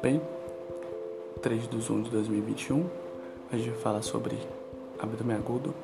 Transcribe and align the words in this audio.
Bem, 0.00 0.22
3 1.42 1.68
de 1.68 1.76
1 1.76 2.02
de 2.02 2.10
2021, 2.10 2.86
a 3.50 3.56
gente 3.56 3.70
vai 3.70 3.78
falar 3.80 4.02
sobre 4.02 4.38
abdômen 5.00 5.36
agudo, 5.36 5.74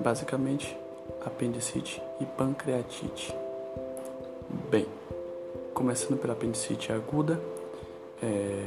basicamente 0.00 0.76
apendicite 1.24 2.02
e 2.20 2.24
pancreatite. 2.24 3.32
Bem, 4.70 4.86
começando 5.72 6.18
pela 6.18 6.32
apendicite 6.32 6.92
aguda, 6.92 7.40
é, 8.20 8.66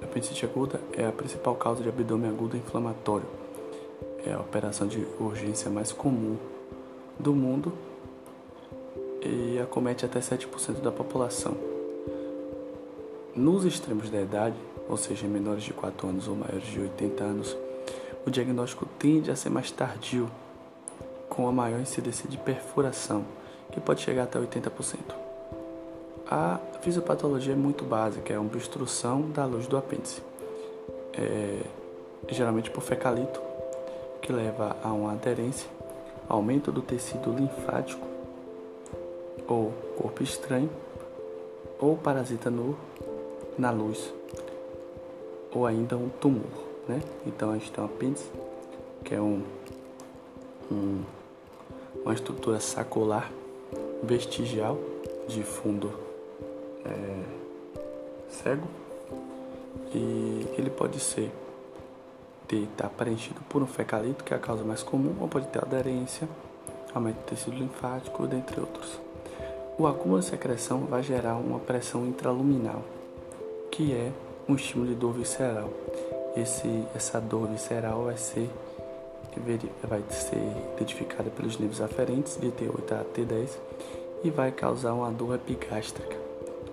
a 0.00 0.04
apendicite 0.04 0.44
aguda 0.44 0.80
é 0.92 1.04
a 1.04 1.12
principal 1.12 1.56
causa 1.56 1.82
de 1.82 1.88
abdômen 1.88 2.30
agudo 2.30 2.56
inflamatório. 2.56 3.26
É 4.24 4.32
a 4.32 4.38
operação 4.38 4.86
de 4.86 5.04
urgência 5.18 5.68
mais 5.68 5.90
comum 5.90 6.36
do 7.18 7.34
mundo 7.34 7.89
e 9.30 9.60
acomete 9.60 10.04
até 10.04 10.18
7% 10.18 10.80
da 10.80 10.90
população. 10.90 11.56
Nos 13.34 13.64
extremos 13.64 14.10
da 14.10 14.20
idade, 14.20 14.56
ou 14.88 14.96
seja, 14.96 15.26
menores 15.28 15.62
de 15.62 15.72
4 15.72 16.08
anos 16.08 16.26
ou 16.26 16.34
maiores 16.34 16.66
de 16.66 16.80
80 16.80 17.22
anos, 17.22 17.56
o 18.26 18.30
diagnóstico 18.30 18.84
tende 18.98 19.30
a 19.30 19.36
ser 19.36 19.50
mais 19.50 19.70
tardio, 19.70 20.28
com 21.28 21.46
a 21.46 21.52
maior 21.52 21.80
incidência 21.80 22.28
de 22.28 22.36
perfuração, 22.36 23.24
que 23.70 23.80
pode 23.80 24.00
chegar 24.00 24.24
até 24.24 24.38
80%. 24.38 24.98
A 26.28 26.58
fisiopatologia 26.80 27.52
é 27.52 27.56
muito 27.56 27.84
básica, 27.84 28.32
é 28.34 28.38
uma 28.38 28.48
obstrução 28.48 29.30
da 29.30 29.44
luz 29.44 29.66
do 29.68 29.76
apêndice, 29.76 30.22
é, 31.14 31.60
geralmente 32.28 32.70
por 32.70 32.82
fecalito, 32.82 33.40
que 34.20 34.32
leva 34.32 34.76
a 34.82 34.92
uma 34.92 35.12
aderência, 35.12 35.68
aumento 36.28 36.70
do 36.70 36.82
tecido 36.82 37.32
linfático 37.32 38.09
ou 39.50 39.72
corpo 39.98 40.22
estranho, 40.22 40.70
ou 41.80 41.96
parasita 41.96 42.48
no, 42.48 42.76
na 43.58 43.72
luz, 43.72 44.14
ou 45.52 45.66
ainda 45.66 45.96
um 45.96 46.08
tumor. 46.08 46.46
Né? 46.86 47.02
Então 47.26 47.50
a 47.50 47.54
gente 47.54 47.72
tem 47.72 47.82
um 47.82 47.86
apêndice, 47.86 48.30
que 49.04 49.14
é 49.14 49.20
um, 49.20 49.42
um, 50.70 51.02
uma 52.04 52.14
estrutura 52.14 52.60
sacular 52.60 53.30
vestigial 54.02 54.78
de 55.26 55.42
fundo 55.42 55.92
é, 56.84 57.22
cego 58.28 58.66
e 59.92 60.46
ele 60.56 60.70
pode 60.70 61.00
ser 61.00 61.30
ter 62.46 62.66
tá 62.76 62.88
preenchido 62.88 63.40
por 63.48 63.62
um 63.62 63.66
fecalito, 63.66 64.24
que 64.24 64.34
é 64.34 64.36
a 64.36 64.40
causa 64.40 64.64
mais 64.64 64.82
comum, 64.82 65.14
ou 65.20 65.28
pode 65.28 65.46
ter 65.48 65.62
aderência, 65.62 66.28
aumento 66.92 67.18
do 67.18 67.24
tecido 67.24 67.56
linfático, 67.56 68.26
dentre 68.26 68.60
outros. 68.60 69.09
O 69.80 69.86
acúmulo 69.86 70.20
de 70.20 70.26
secreção 70.26 70.80
vai 70.80 71.02
gerar 71.02 71.36
uma 71.36 71.58
pressão 71.58 72.06
intraluminal, 72.06 72.82
que 73.70 73.94
é 73.94 74.12
um 74.46 74.54
estímulo 74.54 74.90
de 74.90 74.94
dor 74.94 75.14
visceral. 75.14 75.70
Esse, 76.36 76.84
essa 76.94 77.18
dor 77.18 77.48
visceral 77.48 78.04
vai 78.04 78.18
ser, 78.18 78.50
vai 79.82 80.02
ser 80.10 80.36
identificada 80.76 81.30
pelos 81.30 81.58
nervos 81.58 81.80
aferentes 81.80 82.36
de 82.38 82.48
T8 82.48 82.92
a 82.92 83.04
T10 83.04 83.48
e 84.22 84.28
vai 84.28 84.52
causar 84.52 84.92
uma 84.92 85.10
dor 85.10 85.36
epigástrica 85.36 86.14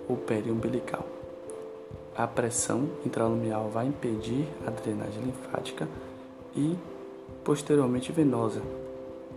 ou 0.06 0.18
periumbilical. 0.18 1.06
A 2.14 2.26
pressão 2.26 2.90
intraluminal 3.06 3.70
vai 3.70 3.86
impedir 3.86 4.46
a 4.66 4.70
drenagem 4.70 5.22
linfática 5.22 5.88
e 6.54 6.76
posteriormente 7.42 8.12
venosa, 8.12 8.60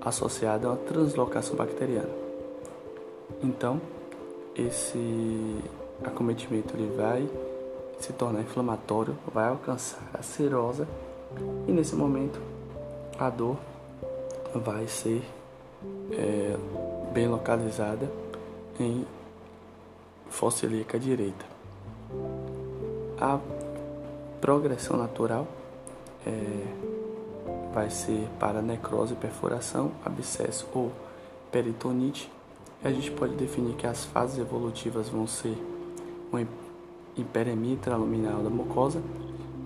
associada 0.02 0.68
a 0.68 0.72
uma 0.72 0.78
translocação 0.78 1.56
bacteriana. 1.56 2.21
Então, 3.44 3.82
esse 4.56 5.58
acometimento 6.04 6.76
ele 6.76 6.96
vai 6.96 7.30
se 8.00 8.14
tornar 8.14 8.42
inflamatório, 8.42 9.16
vai 9.32 9.48
alcançar 9.48 10.10
a 10.14 10.22
serosa 10.22 10.88
e 11.68 11.72
nesse 11.72 11.96
momento 11.96 12.40
a 13.18 13.30
dor 13.30 13.58
vai 14.54 14.88
ser 14.88 15.24
é, 16.12 16.56
bem 17.14 17.28
localizada 17.28 18.12
em 18.80 19.06
fossa 20.30 20.66
ilíaca 20.66 21.00
direita. 21.00 21.46
A 23.20 23.40
progressão 24.40 24.98
natural 24.98 25.48
é, 26.26 26.32
vai 27.74 27.90
ser 27.90 28.28
para 28.40 28.62
necrose, 28.62 29.14
perfuração, 29.16 29.92
abscesso 30.04 30.68
ou 30.74 30.92
peritonite. 31.52 32.32
A 32.84 32.90
gente 32.92 33.12
pode 33.12 33.36
definir 33.36 33.76
que 33.76 33.86
as 33.86 34.06
fases 34.06 34.40
evolutivas 34.40 35.08
vão 35.08 35.28
ser 35.28 35.56
uma 36.32 36.48
hiperemia 37.16 37.74
intraluminal 37.74 38.42
da 38.42 38.50
mucosa, 38.50 39.04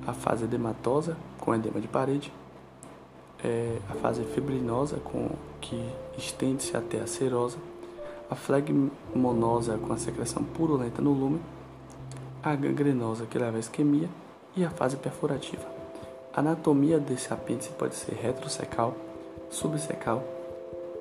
a 0.06 0.12
fase 0.12 0.44
edematosa, 0.44 1.16
com 1.40 1.56
edema 1.56 1.80
de 1.80 1.88
parede, 1.88 2.32
é, 3.42 3.78
a 3.90 3.94
fase 3.94 4.22
fibrinosa, 4.26 4.98
com, 4.98 5.30
que 5.62 5.82
estende-se 6.18 6.76
até 6.76 7.00
a 7.00 7.08
serosa, 7.08 7.58
a 8.30 8.36
flegmonosa, 8.36 9.78
com 9.78 9.94
a 9.94 9.98
secreção 9.98 10.44
purulenta 10.44 11.02
no 11.02 11.14
lume, 11.14 11.40
a 12.44 12.54
gangrenosa, 12.54 13.26
que 13.26 13.40
leva 13.40 13.56
à 13.56 13.60
isquemia, 13.62 14.10
e 14.58 14.66
a 14.66 14.70
fase 14.70 14.98
perfurativa. 14.98 15.64
A 16.34 16.42
anatomia 16.42 17.00
desse 17.00 17.34
apêndice 17.34 17.70
pode 17.70 17.96
ser 17.96 18.14
retrocecal, 18.16 18.94
subsecal, 19.50 20.35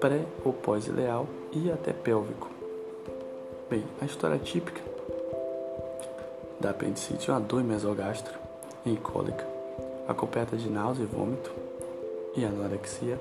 pré 0.04 0.26
ou 0.44 0.52
pós-ileal 0.52 1.26
e 1.50 1.70
até 1.70 1.90
pélvico. 1.90 2.50
Bem, 3.70 3.82
a 4.02 4.04
história 4.04 4.38
típica 4.38 4.82
da 6.60 6.70
apendicite 6.70 7.30
é 7.30 7.32
uma 7.32 7.40
dor 7.40 7.64
mesogástrica 7.64 8.38
e 8.84 8.96
cólica, 8.96 9.46
acompanhada 10.06 10.58
de 10.58 10.68
náusea 10.68 11.04
e 11.04 11.06
vômito 11.06 11.50
e 12.36 12.44
anorexia, 12.44 13.18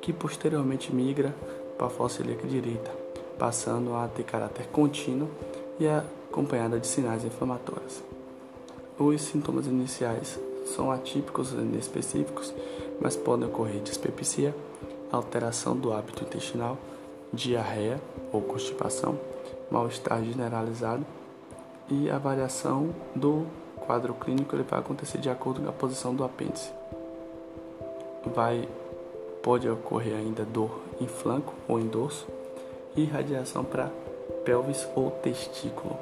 que 0.00 0.12
posteriormente 0.12 0.92
migra 0.92 1.32
para 1.78 1.86
a 1.86 1.90
fossa 1.90 2.22
ilíaca 2.22 2.48
direita, 2.48 2.90
passando 3.38 3.94
a 3.94 4.08
ter 4.08 4.24
caráter 4.24 4.66
contínuo 4.72 5.28
e 5.78 5.86
acompanhada 5.86 6.80
de 6.80 6.88
sinais 6.88 7.24
inflamatórios. 7.24 8.02
Os 8.98 9.22
sintomas 9.22 9.66
iniciais 9.68 10.40
são 10.74 10.90
atípicos 10.90 11.52
e 11.52 11.56
inespecíficos, 11.56 12.52
mas 13.00 13.14
podem 13.14 13.46
ocorrer 13.46 13.80
dispepsia, 13.80 14.52
alteração 15.10 15.76
do 15.76 15.92
hábito 15.92 16.24
intestinal, 16.24 16.76
diarreia 17.32 18.00
ou 18.32 18.40
constipação, 18.42 19.18
mal-estar 19.70 20.22
generalizado 20.22 21.04
e 21.90 22.10
a 22.10 22.18
variação 22.18 22.94
do 23.14 23.46
quadro 23.86 24.14
clínico 24.14 24.54
ele 24.56 24.64
vai 24.64 24.80
acontecer 24.80 25.18
de 25.18 25.30
acordo 25.30 25.60
com 25.60 25.68
a 25.68 25.72
posição 25.72 26.14
do 26.14 26.24
apêndice. 26.24 26.70
Vai 28.34 28.68
pode 29.42 29.68
ocorrer 29.68 30.16
ainda 30.16 30.44
dor 30.44 30.80
em 31.00 31.06
flanco 31.06 31.54
ou 31.68 31.78
em 31.78 31.86
dorso 31.86 32.26
e 32.96 33.04
radiação 33.04 33.62
para 33.62 33.92
pelvis 34.44 34.88
ou 34.96 35.10
testículo. 35.10 35.96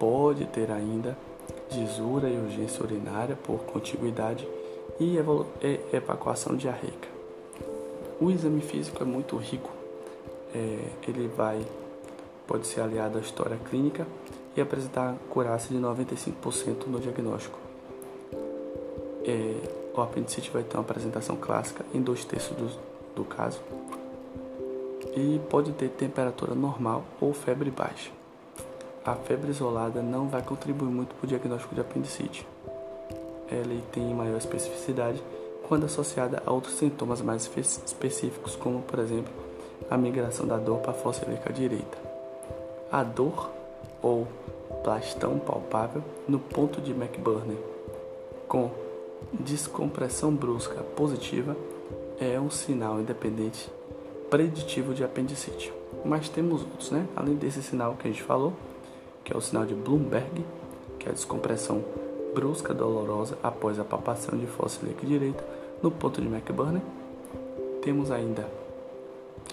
Pode 0.00 0.46
ter 0.46 0.70
ainda 0.72 1.16
gisura 1.70 2.28
e 2.28 2.36
urgência 2.36 2.82
urinária 2.82 3.36
por 3.36 3.60
contiguidade 3.60 4.48
e 4.98 5.16
evacuação 5.92 6.56
diarreica. 6.56 7.15
O 8.18 8.30
exame 8.30 8.60
físico 8.62 9.02
é 9.02 9.06
muito 9.06 9.36
rico. 9.36 9.70
É, 10.54 10.78
ele 11.06 11.28
vai 11.28 11.64
pode 12.46 12.66
ser 12.66 12.80
aliado 12.80 13.18
à 13.18 13.20
história 13.20 13.58
clínica 13.68 14.06
e 14.56 14.60
apresentar 14.60 15.14
curaça 15.28 15.68
de 15.68 15.78
95% 15.78 16.86
no 16.86 17.00
diagnóstico. 17.00 17.58
É, 19.24 19.54
o 19.94 20.00
apendicite 20.00 20.50
vai 20.50 20.62
ter 20.62 20.76
uma 20.76 20.82
apresentação 20.82 21.36
clássica 21.36 21.84
em 21.92 22.00
dois 22.00 22.24
terços 22.24 22.56
do, 22.56 22.70
do 23.16 23.24
caso 23.24 23.60
e 25.16 25.40
pode 25.50 25.72
ter 25.72 25.88
temperatura 25.88 26.54
normal 26.54 27.04
ou 27.20 27.32
febre 27.32 27.70
baixa. 27.70 28.10
A 29.04 29.14
febre 29.14 29.50
isolada 29.50 30.02
não 30.02 30.28
vai 30.28 30.42
contribuir 30.42 30.88
muito 30.88 31.14
para 31.14 31.24
o 31.24 31.28
diagnóstico 31.28 31.74
de 31.74 31.80
apendicite. 31.80 32.46
Ela 33.50 33.80
tem 33.92 34.14
maior 34.14 34.36
especificidade 34.36 35.22
quando 35.68 35.84
associada 35.84 36.42
a 36.46 36.52
outros 36.52 36.74
sintomas 36.74 37.20
mais 37.20 37.50
específicos, 37.84 38.56
como 38.56 38.82
por 38.82 38.98
exemplo 38.98 39.32
a 39.90 39.96
migração 39.96 40.46
da 40.46 40.56
dor 40.56 40.78
para 40.78 40.92
a 40.92 40.94
fossa 40.94 41.24
ilíaca 41.24 41.52
direita. 41.52 41.98
A 42.90 43.02
dor 43.02 43.50
ou 44.02 44.26
plastão 44.82 45.38
palpável 45.38 46.02
no 46.28 46.38
ponto 46.38 46.80
de 46.80 46.92
McBurney, 46.92 47.58
com 48.48 48.70
descompressão 49.32 50.32
brusca 50.32 50.82
positiva, 50.82 51.56
é 52.20 52.38
um 52.40 52.50
sinal 52.50 53.00
independente 53.00 53.70
preditivo 54.30 54.94
de 54.94 55.04
apendicite. 55.04 55.72
Mas 56.04 56.28
temos 56.28 56.62
outros, 56.62 56.90
né? 56.90 57.06
Além 57.14 57.34
desse 57.34 57.62
sinal 57.62 57.94
que 57.94 58.08
a 58.08 58.10
gente 58.10 58.22
falou, 58.22 58.52
que 59.24 59.32
é 59.32 59.36
o 59.36 59.40
sinal 59.40 59.64
de 59.64 59.74
Bloomberg, 59.74 60.44
que 60.98 61.08
é 61.08 61.10
a 61.10 61.14
descompressão 61.14 61.84
brusca 62.36 62.74
dolorosa 62.74 63.38
após 63.42 63.80
a 63.80 63.84
palpação 63.84 64.38
de 64.38 64.46
fossa 64.46 64.84
ilíaca 64.84 65.06
direita 65.06 65.42
no 65.82 65.90
ponto 65.90 66.20
de 66.20 66.28
McBurney. 66.28 66.82
Temos 67.80 68.10
ainda 68.10 68.46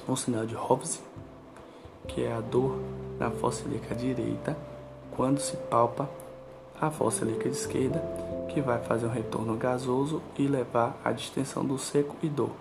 o 0.06 0.18
sinal 0.18 0.46
de 0.46 0.54
Hovse, 0.54 1.00
que 2.10 2.26
é 2.26 2.34
a 2.34 2.42
dor 2.42 2.78
na 3.18 3.32
fossa 3.32 3.64
ilíaca 3.64 3.96
direita, 3.96 4.58
quando 5.16 5.40
se 5.40 5.56
palpa 5.56 6.10
a 6.82 6.92
fossa 6.92 7.24
ilíaca 7.24 7.48
esquerda, 7.48 8.04
que 8.50 8.60
vai 8.60 8.80
fazer 8.80 9.06
um 9.06 9.12
retorno 9.12 9.56
gasoso 9.56 10.22
e 10.38 10.46
levar 10.46 11.00
à 11.06 11.14
distensão 11.14 11.64
do 11.64 11.78
seco 11.78 12.18
e 12.22 12.28
dor. 12.28 12.52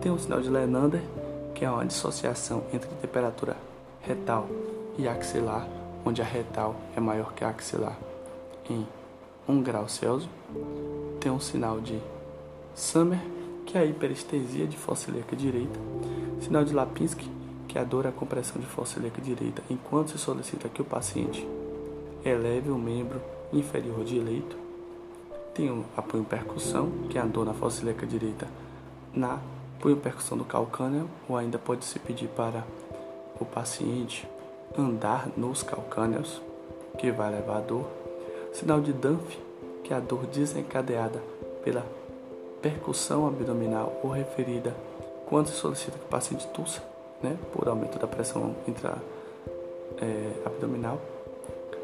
Tem 0.00 0.12
o 0.12 0.18
sinal 0.18 0.40
de 0.40 0.48
Lenander, 0.48 1.02
que 1.56 1.64
é 1.64 1.70
uma 1.70 1.84
dissociação 1.84 2.62
entre 2.72 2.88
temperatura 3.02 3.56
retal 4.00 4.46
e 4.96 5.08
axilar, 5.08 5.66
onde 6.04 6.22
a 6.22 6.24
retal 6.24 6.76
é 6.96 7.00
maior 7.00 7.32
que 7.32 7.42
a 7.42 7.48
axilar 7.48 7.98
em 8.70 8.86
1 9.48 9.62
grau 9.62 9.88
Celsius. 9.88 10.28
Tem 11.20 11.30
um 11.30 11.40
sinal 11.40 11.80
de 11.80 11.98
Summer, 12.74 13.20
que 13.66 13.76
é 13.76 13.80
a 13.80 13.84
hiperestesia 13.84 14.66
de 14.66 14.76
fossa 14.76 15.10
ilíaca 15.10 15.36
direita. 15.36 15.78
Sinal 16.40 16.64
de 16.64 16.74
Lapinski, 16.74 17.28
que 17.68 17.78
é 17.78 17.80
a 17.80 17.84
dor 17.84 18.06
à 18.06 18.12
compressão 18.12 18.60
de 18.60 18.66
fossa 18.66 18.98
ilíaca 18.98 19.20
direita, 19.20 19.62
enquanto 19.70 20.10
se 20.10 20.18
solicita 20.18 20.68
que 20.68 20.82
o 20.82 20.84
paciente 20.84 21.46
eleve 22.24 22.70
o 22.70 22.78
membro 22.78 23.20
inferior 23.52 24.04
direito. 24.04 24.56
Tem 25.54 25.70
o 25.70 25.84
apoio 25.96 26.24
percussão, 26.24 26.90
que 27.08 27.18
é 27.18 27.20
a 27.20 27.26
dor 27.26 27.44
na 27.44 27.54
fossa 27.54 27.82
ilíaca 27.82 28.06
direita 28.06 28.48
na 29.14 29.38
apoio 29.78 29.96
percussão 29.96 30.36
do 30.36 30.44
calcâneo, 30.44 31.08
ou 31.28 31.36
ainda 31.36 31.58
pode 31.58 31.84
se 31.84 31.98
pedir 31.98 32.28
para 32.28 32.64
o 33.38 33.44
paciente 33.44 34.26
andar 34.76 35.28
nos 35.36 35.62
calcâneos, 35.62 36.40
que 36.98 37.10
vai 37.12 37.30
levar 37.30 37.58
a 37.58 37.60
dor. 37.60 38.03
Sinal 38.54 38.80
de 38.80 38.92
Dunphy, 38.92 39.36
que 39.82 39.92
é 39.92 39.96
a 39.96 40.00
dor 40.00 40.26
desencadeada 40.26 41.20
pela 41.64 41.84
percussão 42.62 43.26
abdominal 43.26 44.00
ou 44.00 44.10
referida 44.10 44.72
quando 45.26 45.48
se 45.48 45.54
solicita 45.54 45.98
que 45.98 46.04
o 46.04 46.08
paciente 46.08 46.46
tussa, 46.54 46.80
né, 47.20 47.36
por 47.52 47.66
aumento 47.68 47.98
da 47.98 48.06
pressão 48.06 48.54
intra, 48.68 48.96
é, 50.00 50.46
abdominal. 50.46 51.00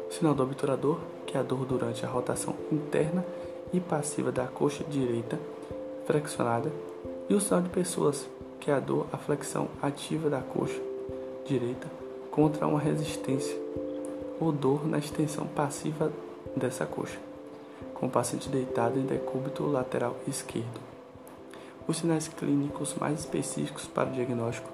Sinal 0.09 0.33
do 0.33 0.43
obturador, 0.43 0.97
que 1.27 1.35
é 1.35 1.41
a 1.41 1.43
dor 1.43 1.65
durante 1.65 2.05
a 2.05 2.09
rotação 2.09 2.55
interna 2.71 3.25
e 3.73 3.81
passiva 3.81 4.31
da 4.31 4.47
coxa 4.47 4.85
direita 4.85 5.37
flexionada. 6.05 6.71
E 7.29 7.33
o 7.33 7.41
sinal 7.41 7.61
de 7.61 7.69
pessoas, 7.69 8.25
que 8.61 8.71
é 8.71 8.73
a 8.73 8.79
dor, 8.79 9.07
a 9.11 9.17
flexão 9.17 9.67
ativa 9.81 10.29
da 10.29 10.39
coxa 10.39 10.79
direita 11.45 11.87
contra 12.31 12.65
uma 12.65 12.79
resistência 12.79 13.59
ou 14.39 14.53
dor 14.53 14.87
na 14.87 14.99
extensão 14.99 15.45
passiva 15.47 16.09
dessa 16.55 16.85
coxa, 16.85 17.19
com 17.93 18.07
o 18.07 18.09
paciente 18.09 18.49
deitado 18.49 18.99
em 18.99 19.05
decúbito 19.05 19.65
lateral 19.65 20.15
esquerdo. 20.27 20.79
Os 21.87 21.97
sinais 21.97 22.27
clínicos 22.27 22.95
mais 22.95 23.19
específicos 23.19 23.85
para 23.87 24.09
o 24.09 24.13
diagnóstico 24.13 24.69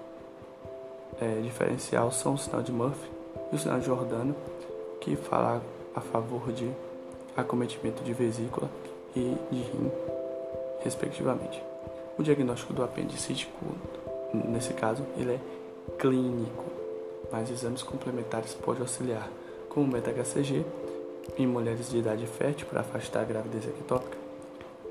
é, 1.20 1.42
diferencial 1.42 2.12
são 2.12 2.34
o 2.34 2.38
sinal 2.38 2.62
de 2.62 2.72
Murphy 2.72 3.10
e 3.52 3.56
o 3.56 3.60
sinal 3.60 3.80
de 3.80 3.86
Jordano, 3.86 4.36
que 5.00 5.16
fala 5.16 5.62
a 5.96 6.02
favor 6.02 6.52
de 6.52 6.70
acometimento 7.36 8.04
de 8.04 8.14
vesícula 8.14 8.70
e 9.16 9.36
de 9.52 9.58
rim, 9.58 9.92
respectivamente. 10.84 11.62
O 12.18 12.24
diagnóstico 12.24 12.74
do 12.74 12.84
apendicite, 12.84 13.50
nesse 14.34 14.74
caso, 14.74 15.04
ele 15.18 15.34
é 15.34 15.40
clínico, 15.98 16.66
mas 17.32 17.50
exames 17.50 17.84
complementares 17.84 18.54
podem 18.54 18.82
auxiliar, 18.82 19.30
como 19.70 19.88
o 19.88 19.92
beta-HCG 19.92 20.66
em 21.38 21.48
mulheres 21.48 21.90
de 21.90 21.98
idade 21.98 22.26
fértil 22.28 22.68
para 22.68 22.82
afastar 22.82 23.22
a 23.22 23.26
gravidez 23.26 23.66
ectópica. 23.66 24.18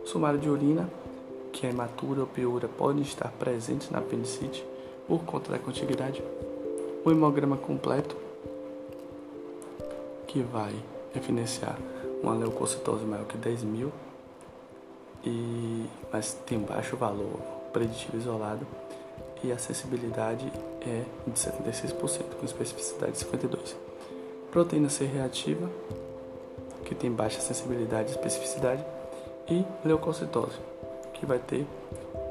Sumário 0.04 0.38
de 0.38 0.48
urina, 0.48 0.88
que 1.52 1.66
é 1.66 1.70
imatura 1.70 2.20
ou 2.20 2.26
piura, 2.26 2.68
podem 2.68 3.02
estar 3.02 3.30
presentes 3.32 3.90
na 3.90 3.98
apendicite 3.98 4.64
por 5.06 5.24
conta 5.24 5.52
da 5.52 5.58
contiguidade. 5.58 6.22
O 7.04 7.10
hemograma 7.10 7.56
completo, 7.56 8.16
que 10.26 10.40
vai 10.42 10.74
evidenciar 11.14 11.78
uma 12.22 12.34
leucocitose 12.34 13.04
maior 13.04 13.26
que 13.26 13.36
10 13.36 13.62
mil, 13.62 13.92
e, 15.24 15.86
mas 16.12 16.34
tem 16.46 16.58
baixo 16.58 16.96
valor 16.96 17.40
preditivo 17.72 18.16
isolado 18.16 18.66
e 19.42 19.52
a 19.52 19.58
sensibilidade 19.58 20.50
é 20.80 21.04
de 21.26 21.32
76%, 21.32 22.34
com 22.38 22.44
especificidade 22.44 23.12
de 23.12 23.24
52%. 23.24 23.74
Proteína 24.50 24.88
C 24.88 25.04
reativa, 25.04 25.68
que 26.86 26.94
tem 26.94 27.10
baixa 27.10 27.40
sensibilidade 27.40 28.08
e 28.08 28.12
especificidade, 28.12 28.84
e 29.48 29.64
leucocitose, 29.84 30.58
que 31.12 31.26
vai 31.26 31.38
ter 31.38 31.66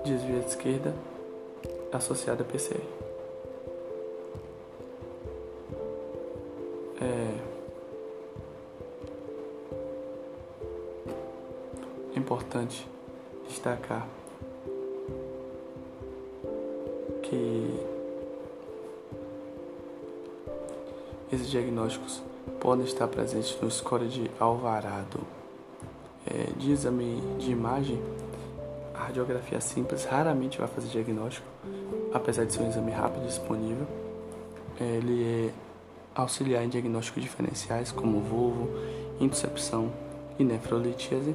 desvio 0.03 0.39
de 0.39 0.47
esquerda 0.47 0.93
associada 1.91 2.41
a 2.41 2.45
PCR. 2.45 3.04
Podem 22.75 22.85
estar 22.85 23.07
presentes 23.07 23.57
no 23.61 23.71
score 23.71 24.05
de 24.05 24.29
Alvarado. 24.37 25.21
É, 26.27 26.51
de 26.57 26.73
exame 26.73 27.21
de 27.39 27.51
imagem, 27.51 28.01
a 28.93 29.05
radiografia 29.05 29.61
simples 29.61 30.03
raramente 30.03 30.57
vai 30.57 30.67
fazer 30.67 30.89
diagnóstico, 30.89 31.47
apesar 32.13 32.43
de 32.43 32.51
ser 32.51 32.61
um 32.61 32.67
exame 32.67 32.91
rápido 32.91 33.23
e 33.23 33.27
disponível. 33.27 33.87
É, 34.77 34.83
ele 34.83 35.23
é 35.23 35.51
auxiliar 36.13 36.65
em 36.65 36.69
diagnósticos 36.69 37.23
diferenciais 37.23 37.93
como 37.93 38.19
vulvo, 38.19 38.69
intercepção 39.21 39.89
e 40.37 40.43
nefrolitíase 40.43 41.33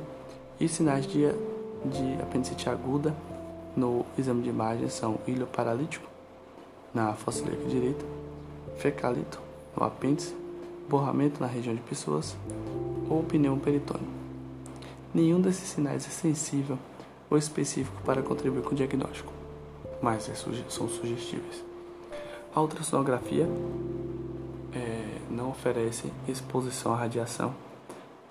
e 0.60 0.68
sinais 0.68 1.06
de, 1.06 1.20
de 1.22 2.22
apendicite 2.22 2.68
aguda 2.68 3.14
no 3.74 4.04
exame 4.18 4.42
de 4.42 4.50
imagem 4.50 4.90
são 4.90 5.18
ilho 5.26 5.46
paralítico 5.46 6.06
na 6.92 7.14
fossa 7.14 7.44
direita, 7.66 8.04
fecalito 8.76 9.40
no 9.74 9.84
apêndice, 9.84 10.39
borramento 10.90 11.40
na 11.40 11.46
região 11.46 11.74
de 11.74 11.80
pessoas 11.80 12.36
ou 13.08 13.22
pneu 13.22 13.56
peritônio. 13.56 14.06
Nenhum 15.14 15.40
desses 15.40 15.68
sinais 15.68 16.06
é 16.06 16.10
sensível 16.10 16.76
ou 17.30 17.38
específico 17.38 17.96
para 18.04 18.20
contribuir 18.22 18.62
com 18.62 18.72
o 18.72 18.74
diagnóstico, 18.74 19.32
mas 20.02 20.28
é 20.28 20.34
são 20.34 20.88
sugestíveis. 20.88 21.64
A 22.52 22.60
ultrassonografia 22.60 23.48
é, 24.74 25.18
não 25.30 25.50
oferece 25.50 26.12
exposição 26.26 26.92
à 26.92 26.96
radiação 26.96 27.54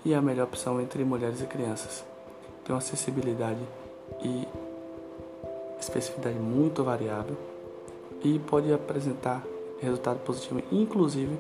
e 0.04 0.14
é 0.14 0.18
a 0.18 0.22
melhor 0.22 0.44
opção 0.44 0.82
entre 0.82 1.04
mulheres 1.06 1.42
e 1.42 1.46
crianças. 1.46 2.04
Tem 2.66 2.74
uma 2.74 2.80
acessibilidade 2.80 3.62
e 4.22 4.48
especificidade 5.80 6.38
muito 6.38 6.84
variável 6.84 7.38
e 8.22 8.38
pode 8.40 8.72
apresentar 8.74 9.44
resultado 9.82 10.20
positivo, 10.20 10.62
inclusive 10.72 11.38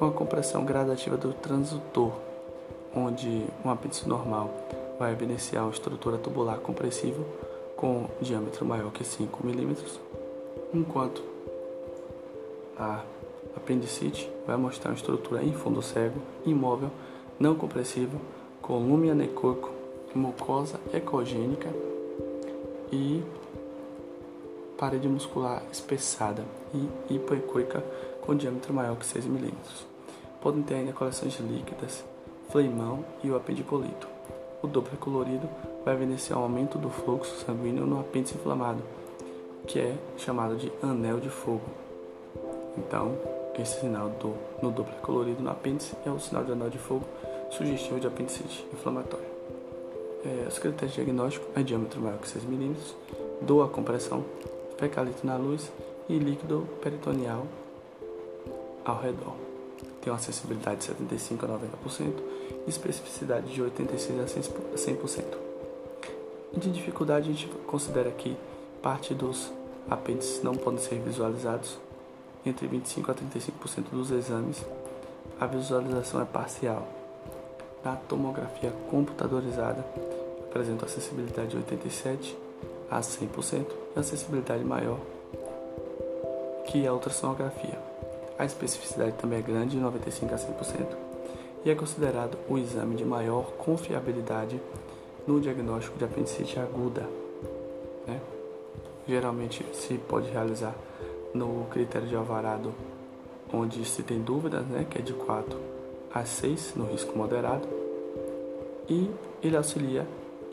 com 0.00 0.06
a 0.06 0.10
compressão 0.10 0.64
gradativa 0.64 1.14
do 1.14 1.34
transdutor, 1.34 2.10
onde 2.96 3.44
um 3.62 3.68
apêndice 3.68 4.08
normal 4.08 4.50
vai 4.98 5.12
evidenciar 5.12 5.64
uma 5.64 5.72
estrutura 5.72 6.16
tubular 6.16 6.58
compressível 6.58 7.22
com 7.76 8.08
diâmetro 8.18 8.64
maior 8.64 8.90
que 8.92 9.04
5 9.04 9.46
mm, 9.46 9.76
enquanto 10.72 11.22
a 12.78 13.02
apendicite 13.54 14.32
vai 14.46 14.56
mostrar 14.56 14.90
uma 14.90 14.96
estrutura 14.96 15.44
em 15.44 15.52
fundo 15.52 15.82
cego, 15.82 16.18
imóvel, 16.46 16.90
não 17.38 17.54
compressível, 17.54 18.18
com 18.62 18.78
lume 18.78 19.10
anecoico, 19.10 19.70
mucosa 20.14 20.80
ecogênica 20.94 21.68
e 22.90 23.22
parede 24.78 25.06
muscular 25.06 25.62
espessada 25.70 26.42
e 26.72 27.14
hipoecoica 27.14 27.84
com 28.22 28.34
diâmetro 28.34 28.72
maior 28.72 28.96
que 28.96 29.04
6 29.04 29.26
mm. 29.26 29.89
Podem 30.40 30.62
ter 30.62 30.74
ainda 30.74 30.92
coleções 30.92 31.38
líquidas, 31.38 32.04
fleimão 32.50 33.04
e 33.22 33.30
o 33.30 33.36
apendicolito. 33.36 34.08
O 34.62 34.66
Doppler 34.66 34.98
colorido 34.98 35.48
vai 35.84 35.94
evidenciar 35.94 36.38
um 36.38 36.42
aumento 36.42 36.78
do 36.78 36.90
fluxo 36.90 37.44
sanguíneo 37.44 37.86
no 37.86 38.00
apêndice 38.00 38.34
inflamado, 38.36 38.82
que 39.66 39.78
é 39.78 39.96
chamado 40.16 40.56
de 40.56 40.72
anel 40.82 41.20
de 41.20 41.30
fogo. 41.30 41.62
Então, 42.76 43.16
esse 43.60 43.80
sinal 43.80 44.08
do, 44.08 44.34
no 44.62 44.70
Doppler 44.70 45.00
colorido 45.00 45.42
no 45.42 45.50
apêndice 45.50 45.94
é 46.06 46.10
o 46.10 46.18
sinal 46.18 46.44
de 46.44 46.52
anel 46.52 46.70
de 46.70 46.78
fogo 46.78 47.04
sugestivo 47.50 48.00
de 48.00 48.06
apendicite 48.06 48.66
inflamatória. 48.72 49.28
É, 50.24 50.48
os 50.48 50.58
critérios 50.58 50.94
diagnósticos 50.94 51.48
é 51.56 51.62
diâmetro 51.62 52.00
maior 52.00 52.18
que 52.18 52.28
6 52.28 52.44
mm, 52.44 52.74
dor 53.42 53.64
a 53.64 53.68
compressão, 53.68 54.24
fecalito 54.78 55.26
na 55.26 55.36
luz 55.36 55.70
e 56.08 56.18
líquido 56.18 56.66
peritoneal 56.82 57.46
ao 58.84 58.98
redor. 59.00 59.49
Tem 60.00 60.12
uma 60.12 60.18
acessibilidade 60.18 60.78
de 60.78 60.84
75 60.84 61.44
a 61.44 61.48
90% 61.48 62.12
e 62.66 62.70
especificidade 62.70 63.52
de 63.52 63.62
86 63.62 64.20
a 64.20 64.24
100%. 64.24 65.24
De 66.56 66.70
dificuldade, 66.70 67.30
a 67.30 67.32
gente 67.32 67.46
considera 67.66 68.10
que 68.10 68.36
parte 68.82 69.14
dos 69.14 69.52
apêndices 69.88 70.42
não 70.42 70.56
podem 70.56 70.80
ser 70.80 70.98
visualizados 71.00 71.78
entre 72.44 72.66
25 72.66 73.10
a 73.10 73.14
35% 73.14 73.90
dos 73.92 74.10
exames, 74.10 74.64
a 75.38 75.46
visualização 75.46 76.20
é 76.22 76.24
parcial. 76.24 76.88
Na 77.84 77.96
tomografia 77.96 78.72
computadorizada, 78.90 79.84
apresenta 80.48 80.86
acessibilidade 80.86 81.50
de 81.50 81.56
87 81.56 82.36
a 82.90 83.00
100% 83.00 83.66
e 83.96 83.98
acessibilidade 83.98 84.64
maior 84.64 84.98
que 86.66 86.86
a 86.86 86.92
ultrassonografia. 86.92 87.78
A 88.40 88.46
especificidade 88.46 89.12
também 89.18 89.38
é 89.38 89.42
grande, 89.42 89.76
de 89.76 89.82
95 89.82 90.34
a 90.34 90.38
100%, 90.38 90.86
e 91.62 91.70
é 91.70 91.74
considerado 91.74 92.38
o 92.48 92.56
exame 92.56 92.96
de 92.96 93.04
maior 93.04 93.52
confiabilidade 93.58 94.58
no 95.26 95.38
diagnóstico 95.38 95.98
de 95.98 96.06
apendicite 96.06 96.58
aguda. 96.58 97.06
Né? 98.06 98.18
Geralmente 99.06 99.62
se 99.74 99.98
pode 99.98 100.30
realizar 100.30 100.74
no 101.34 101.66
critério 101.66 102.08
de 102.08 102.16
alvarado, 102.16 102.72
onde 103.52 103.84
se 103.84 104.02
tem 104.02 104.22
dúvidas, 104.22 104.64
né, 104.68 104.86
que 104.88 104.96
é 104.96 105.02
de 105.02 105.12
4 105.12 105.60
a 106.10 106.24
6 106.24 106.76
no 106.76 106.86
risco 106.86 107.18
moderado, 107.18 107.68
e 108.88 109.10
ele 109.42 109.58
auxilia 109.58 110.06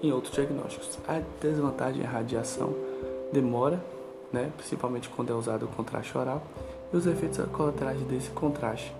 em 0.03 0.11
outros 0.11 0.33
diagnósticos. 0.33 0.99
A 1.07 1.21
desvantagem 1.39 2.03
é 2.03 2.05
a 2.05 2.09
radiação, 2.09 2.75
demora, 3.31 3.81
né, 4.33 4.51
principalmente 4.57 5.07
quando 5.07 5.31
é 5.31 5.33
usado 5.33 5.63
o 5.63 5.69
contraste 5.69 6.17
oral, 6.17 6.43
e 6.91 6.97
os 6.97 7.05
efeitos 7.05 7.43
colaterais 7.51 8.01
desse 8.03 8.29
contraste, 8.31 8.93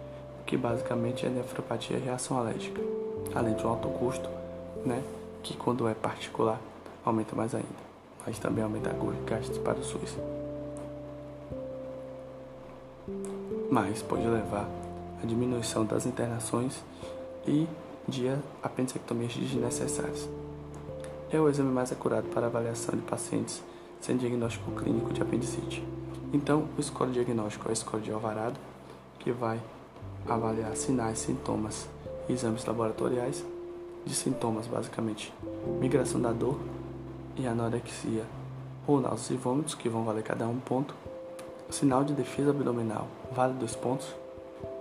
que 0.46 0.58
basicamente 0.58 1.25
é 1.25 1.29
nefropatia 1.29 1.98
e 1.98 2.00
reação 2.00 2.38
alérgica, 2.38 2.82
além 3.34 3.56
de 3.56 3.65
um 3.65 3.70
alto 3.70 3.88
custo, 3.89 4.29
né, 4.86 5.03
que 5.44 5.56
quando 5.56 5.88
é 5.88 5.94
particular 5.94 6.60
aumenta 7.06 7.36
mais 7.36 7.56
ainda, 7.56 7.67
mas 8.25 8.38
também 8.39 8.63
aumenta 8.63 8.94
gastos 9.25 9.58
para 9.58 9.79
o 9.79 9.84
SUS. 9.84 10.17
Mas 13.70 14.01
pode 14.01 14.27
levar 14.27 14.67
à 15.22 15.25
diminuição 15.25 15.86
das 15.86 16.06
internações 16.06 16.84
e 17.46 17.67
de 18.08 18.29
apendicectomias 18.63 19.34
desnecessárias. 19.34 20.27
É 21.32 21.39
o 21.39 21.50
exame 21.50 21.72
mais 21.72 21.91
acurado 21.91 22.27
para 22.29 22.48
avaliação 22.48 22.96
de 22.96 23.01
pacientes 23.01 23.62
sem 24.00 24.15
diagnóstico 24.15 24.72
clínico 24.72 25.13
de 25.13 25.22
apendicite. 25.22 25.84
Então, 26.34 26.67
o 26.77 26.84
score 26.84 27.12
diagnóstico 27.12 27.69
é 27.69 27.72
o 27.72 27.75
score 27.75 28.03
de 28.03 28.12
Alvarado, 28.12 28.60
que 29.19 29.31
vai 29.31 29.60
avaliar 30.27 30.75
sinais, 30.75 31.19
sintomas 31.19 31.88
e 32.27 32.34
exames 32.34 32.65
laboratoriais 32.65 33.43
de 34.05 34.13
sintomas, 34.13 34.67
basicamente. 34.67 35.34
Migração 35.79 36.22
da 36.22 36.31
dor 36.31 36.57
e 37.38 37.48
anorexia 37.48 38.25
ou 38.86 39.00
náuseas 39.00 39.31
e 39.31 39.34
vômitos, 39.36 39.75
que 39.75 39.89
vão 39.89 40.03
valer 40.03 40.24
cada 40.24 40.48
um 40.48 40.60
ponto, 40.60 40.96
sinal 41.69 42.03
de 42.03 42.13
defesa 42.13 42.51
abdominal, 42.51 43.07
vale 43.31 43.53
dois 43.53 43.75
pontos, 43.75 44.07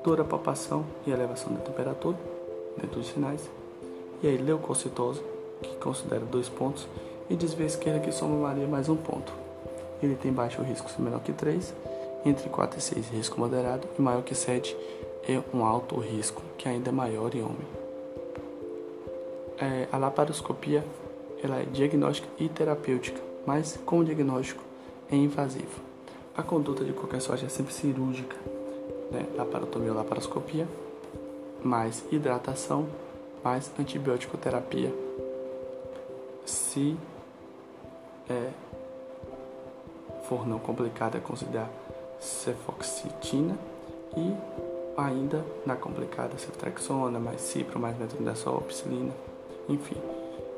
dor 0.05 0.21
a 0.21 0.25
palpação 0.25 0.85
e 1.07 1.11
elevação 1.11 1.53
da 1.53 1.61
temperatura, 1.61 2.17
dentro 2.77 3.01
dos 3.01 3.09
sinais, 3.09 3.51
e 4.23 4.29
aí 4.29 4.37
leucocitose, 4.37 5.23
que 5.61 5.77
considera 5.77 6.25
dois 6.25 6.49
pontos, 6.49 6.87
e 7.29 7.35
desvio 7.35 7.67
esquerda 7.67 8.01
que 8.01 8.13
somaria 8.13 8.67
mais 8.69 8.89
um 8.89 8.97
ponto. 8.97 9.46
Ele 10.03 10.15
tem 10.15 10.33
baixo 10.33 10.63
risco 10.63 10.91
menor 11.01 11.21
que 11.21 11.33
3, 11.33 11.75
entre 12.25 12.49
4 12.49 12.79
e 12.79 12.83
6 12.83 13.09
risco 13.09 13.41
moderado 13.41 13.89
e 13.99 14.03
maior 14.03 14.23
que 14.23 14.35
7 14.35 14.77
é 15.29 15.41
um 15.55 15.65
alto 15.65 15.99
risco, 15.99 16.43
que 16.57 16.69
ainda 16.69 16.91
é 16.91 16.93
maior 16.93 17.35
em 17.35 17.43
homem. 17.43 17.67
É, 19.59 19.89
a 19.91 19.97
laparoscopia 19.97 20.85
ela 21.43 21.61
é 21.61 21.65
diagnóstica 21.65 22.29
e 22.39 22.49
terapêutica, 22.49 23.21
mas 23.47 23.79
com 23.85 24.05
diagnóstico 24.05 24.63
é 25.11 25.17
invasivo. 25.17 25.81
A 26.37 26.43
conduta 26.43 26.85
de 26.85 26.93
qualquer 26.93 27.21
sorte 27.21 27.47
é 27.47 27.49
sempre 27.49 27.73
cirúrgica, 27.73 28.37
né? 29.11 29.27
laparotomia 29.35 29.91
ou 29.91 29.97
laparoscopia, 29.97 30.69
mais 31.63 32.05
hidratação, 32.11 32.87
mais 33.43 33.71
antibiótico 33.79 34.37
terapia 34.37 34.93
se 36.45 36.97
é, 38.29 38.51
for 40.29 40.47
não 40.47 40.59
complicada, 40.59 41.19
considerar 41.21 41.71
cefoxitina 42.19 43.57
e 44.17 44.35
ainda 44.97 45.45
na 45.65 45.77
complicada 45.77 46.37
ceftriaxona, 46.39 47.19
mais 47.19 47.41
cipro, 47.41 47.79
mais 47.79 47.97
metronidazol, 47.99 48.63
psilina, 48.63 49.13
enfim, 49.69 49.97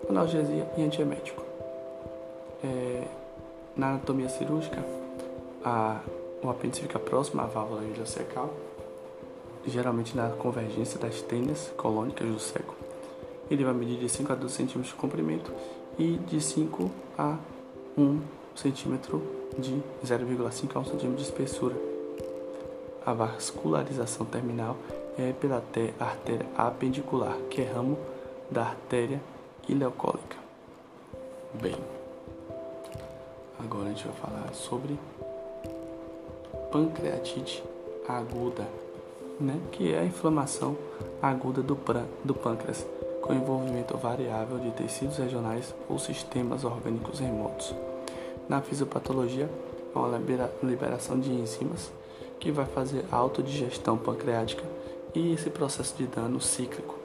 analgesia 0.08 0.68
e 0.76 0.82
antiemético. 0.82 1.42
É, 2.62 3.04
na 3.76 3.90
anatomia 3.90 4.28
cirúrgica, 4.28 4.84
a, 5.64 6.00
o 6.42 6.48
apêndice 6.48 6.82
fica 6.82 6.98
próximo 6.98 7.40
à 7.40 7.46
válvula 7.46 7.82
ileocecal, 7.84 8.50
geralmente 9.66 10.16
na 10.16 10.30
convergência 10.30 10.98
das 10.98 11.20
tênias 11.22 11.72
colônicas 11.76 12.26
do 12.26 12.38
seco. 12.38 12.74
Ele 13.50 13.64
vai 13.64 13.74
medir 13.74 13.98
de 13.98 14.08
5 14.08 14.32
a 14.32 14.34
12 14.34 14.54
centímetros 14.54 14.94
de 14.94 15.00
comprimento 15.00 15.52
e 15.98 16.16
de 16.16 16.40
5 16.40 16.90
a 17.16 17.36
1 17.96 18.20
centímetro 18.54 19.37
de 19.58 19.82
0,5 20.04 20.76
a 20.76 20.78
1 20.78 20.84
centímetro 20.84 21.16
de 21.16 21.22
espessura. 21.22 21.74
A 23.04 23.12
vascularização 23.12 24.24
terminal 24.24 24.76
é 25.18 25.32
pela 25.32 25.62
artéria 25.98 26.46
apendicular, 26.56 27.36
que 27.50 27.62
é 27.62 27.64
ramo 27.64 27.98
da 28.50 28.62
artéria 28.62 29.20
ileocólica. 29.68 30.36
Bem, 31.54 31.76
agora 33.58 33.86
a 33.86 33.88
gente 33.88 34.06
vai 34.06 34.16
falar 34.16 34.54
sobre 34.54 34.98
pancreatite 36.70 37.64
aguda, 38.06 38.66
né? 39.40 39.58
que 39.72 39.92
é 39.92 39.98
a 39.98 40.04
inflamação 40.04 40.76
aguda 41.20 41.62
do, 41.62 41.76
do 42.24 42.34
pâncreas 42.34 42.86
com 43.22 43.34
envolvimento 43.34 43.96
variável 43.96 44.58
de 44.58 44.70
tecidos 44.70 45.18
regionais 45.18 45.74
ou 45.88 45.98
sistemas 45.98 46.64
orgânicos 46.64 47.18
remotos. 47.18 47.74
Na 48.48 48.62
fisiopatologia, 48.62 49.48
é 49.94 49.98
uma 49.98 50.18
liberação 50.62 51.20
de 51.20 51.30
enzimas 51.30 51.92
que 52.40 52.50
vai 52.50 52.64
fazer 52.64 53.04
autodigestão 53.10 53.98
pancreática 53.98 54.64
e 55.14 55.34
esse 55.34 55.50
processo 55.50 55.94
de 55.96 56.06
dano 56.06 56.40
cíclico. 56.40 56.96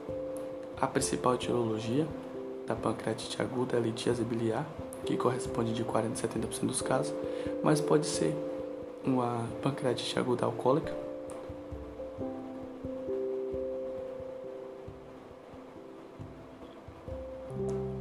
A 0.80 0.86
principal 0.86 1.34
etiologia 1.34 2.06
da 2.66 2.74
pancreatite 2.74 3.42
aguda 3.42 3.76
é 3.76 3.78
a 3.78 3.82
litíase 3.82 4.24
biliar, 4.24 4.66
que 5.04 5.18
corresponde 5.18 5.74
de 5.74 5.84
40 5.84 6.26
a 6.26 6.28
70% 6.28 6.66
dos 6.66 6.80
casos, 6.80 7.14
mas 7.62 7.78
pode 7.80 8.06
ser 8.06 8.34
uma 9.04 9.46
pancreatite 9.62 10.18
aguda 10.18 10.46
alcoólica, 10.46 10.94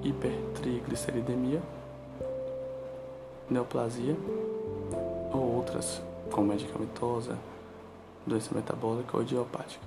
hipertrigliceridemia, 0.02 1.62
neoplasia 3.50 4.16
ou 5.32 5.56
outras, 5.56 6.02
como 6.32 6.48
medicamentosa, 6.48 7.38
doença 8.26 8.54
metabólica 8.54 9.18
ou 9.18 9.24
idiopática. 9.24 9.86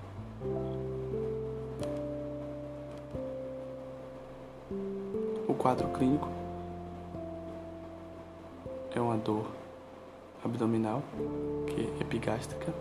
O 5.49 5.55
quadro 5.55 5.89
clínico 5.89 6.29
é 8.95 9.01
uma 9.01 9.17
dor 9.17 9.47
abdominal, 10.45 11.03
que 11.67 11.81
é 11.81 12.03
epigástrica, 12.03 12.73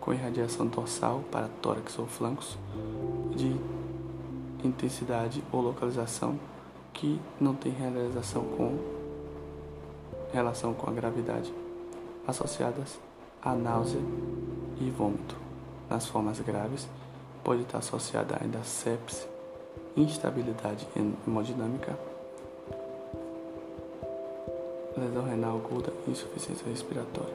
com 0.00 0.12
irradiação 0.12 0.66
dorsal 0.66 1.22
para 1.30 1.48
tórax 1.60 1.98
ou 1.98 2.06
flancos, 2.06 2.58
de 3.36 3.54
intensidade 4.64 5.42
ou 5.52 5.60
localização 5.60 6.38
que 6.92 7.20
não 7.40 7.54
tem 7.54 7.72
realização 7.72 8.44
com 8.44 8.99
relação 10.32 10.74
com 10.74 10.88
a 10.88 10.92
gravidade, 10.92 11.52
associadas 12.26 12.98
a 13.42 13.54
náusea 13.54 14.00
e 14.80 14.90
vômito. 14.90 15.36
Nas 15.88 16.06
formas 16.06 16.38
graves, 16.40 16.88
pode 17.42 17.62
estar 17.62 17.78
associada 17.78 18.36
ainda 18.40 18.58
a 18.58 18.64
sepse, 18.64 19.26
instabilidade 19.96 20.86
hemodinâmica, 20.96 21.98
lesão 24.96 25.24
renal 25.24 25.56
aguda 25.56 25.92
e 26.06 26.10
insuficiência 26.10 26.66
respiratória. 26.68 27.34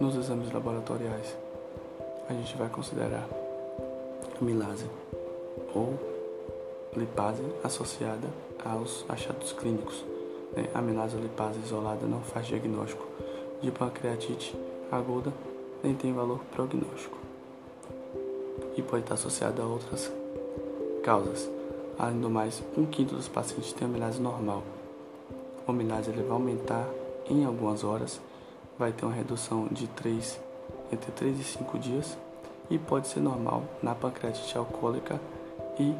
Nos 0.00 0.14
exames 0.14 0.52
laboratoriais, 0.52 1.36
a 2.28 2.32
gente 2.32 2.56
vai 2.56 2.68
considerar 2.68 3.26
amilase 4.40 4.86
ou 5.74 5.98
lipase 6.96 7.42
associada 7.64 8.28
aos 8.64 9.04
achados 9.08 9.52
clínicos. 9.52 10.04
Né? 10.56 10.68
Amilase 10.74 11.16
lipase 11.16 11.58
isolada 11.64 12.06
não 12.06 12.20
faz 12.20 12.46
diagnóstico 12.46 13.06
de 13.60 13.70
pancreatite 13.70 14.56
aguda 14.90 15.32
nem 15.82 15.94
tem 15.94 16.12
valor 16.12 16.40
prognóstico 16.52 17.18
e 18.76 18.82
pode 18.82 19.02
estar 19.02 19.14
associada 19.14 19.62
a 19.62 19.66
outras 19.66 20.10
causas. 21.02 21.48
Além 21.98 22.20
do 22.20 22.30
mais, 22.30 22.62
um 22.76 22.86
quinto 22.86 23.14
dos 23.14 23.28
pacientes 23.28 23.72
tem 23.72 23.88
amilase 23.88 24.20
normal. 24.20 24.62
A 25.66 25.70
amilase 25.70 26.10
ele 26.10 26.22
vai 26.22 26.32
aumentar 26.32 26.88
em 27.28 27.44
algumas 27.44 27.82
horas, 27.82 28.20
vai 28.78 28.92
ter 28.92 29.04
uma 29.04 29.14
redução 29.14 29.66
de 29.70 29.88
3, 29.88 30.40
entre 30.92 31.10
3 31.12 31.40
e 31.40 31.44
5 31.44 31.78
dias 31.78 32.16
e 32.70 32.78
pode 32.78 33.08
ser 33.08 33.20
normal 33.20 33.64
na 33.82 33.94
pancreatite 33.94 34.56
alcoólica 34.56 35.20
e 35.78 35.94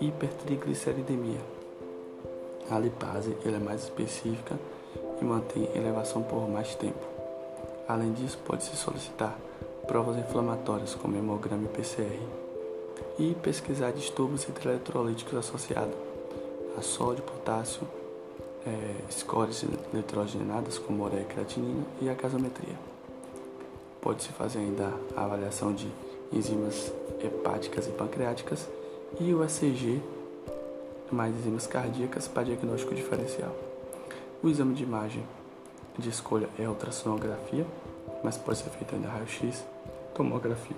hipertrigliceridemia. 0.00 1.51
A 2.70 2.78
lipase 2.78 3.36
é 3.44 3.50
mais 3.58 3.84
específica 3.84 4.58
e 5.20 5.24
mantém 5.24 5.68
elevação 5.74 6.22
por 6.22 6.48
mais 6.48 6.74
tempo. 6.74 7.06
Além 7.88 8.12
disso, 8.12 8.38
pode-se 8.44 8.76
solicitar 8.76 9.36
provas 9.86 10.16
inflamatórias 10.16 10.94
como 10.94 11.16
hemograma 11.16 11.64
e 11.64 11.68
PCR 11.68 12.18
e 13.18 13.34
pesquisar 13.42 13.92
distúrbios 13.92 14.46
eletrolíticos 14.64 15.34
associados 15.34 15.94
a 16.78 16.80
sódio, 16.80 17.22
potássio, 17.22 17.82
é, 18.66 18.94
scores 19.10 19.64
nitrogenadas 19.92 20.78
como 20.78 21.04
ureia 21.04 21.22
e 21.22 21.24
creatinina 21.24 21.84
e 22.00 22.08
a 22.08 22.14
gasometria. 22.14 22.76
Pode-se 24.00 24.30
fazer 24.30 24.60
ainda 24.60 24.92
a 25.16 25.24
avaliação 25.24 25.74
de 25.74 25.88
enzimas 26.32 26.92
hepáticas 27.22 27.86
e 27.86 27.90
pancreáticas 27.90 28.68
e 29.20 29.34
o 29.34 29.44
ECG 29.44 30.00
mais 31.12 31.34
enzimas 31.34 31.66
cardíacas 31.66 32.26
para 32.26 32.44
diagnóstico 32.44 32.94
diferencial. 32.94 33.54
O 34.42 34.48
exame 34.48 34.74
de 34.74 34.82
imagem 34.82 35.22
de 35.98 36.08
escolha 36.08 36.48
é 36.58 36.64
a 36.64 36.70
ultrassonografia, 36.70 37.66
mas 38.24 38.36
pode 38.36 38.58
ser 38.58 38.70
feito 38.70 38.94
ainda 38.94 39.08
raio-x, 39.08 39.64
tomografia 40.14 40.76